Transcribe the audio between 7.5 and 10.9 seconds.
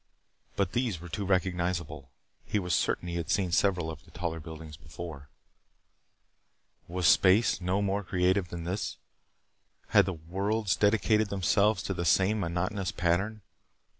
no more creative than this? Had the worlds